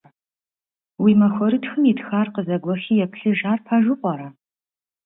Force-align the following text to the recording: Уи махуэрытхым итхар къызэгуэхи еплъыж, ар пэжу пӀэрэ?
Уи 1.01 1.11
махуэрытхым 1.19 1.81
итхар 1.91 2.27
къызэгуэхи 2.33 3.01
еплъыж, 3.05 3.39
ар 3.51 3.59
пэжу 3.65 3.95
пӀэрэ? 4.01 4.27